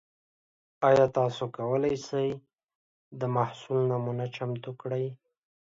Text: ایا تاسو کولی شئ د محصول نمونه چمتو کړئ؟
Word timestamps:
ایا 0.89 1.05
تاسو 1.17 1.43
کولی 1.57 1.95
شئ 2.07 2.29
د 3.19 3.21
محصول 3.35 3.79
نمونه 3.91 4.25
چمتو 4.35 4.71
کړئ؟ 4.81 5.05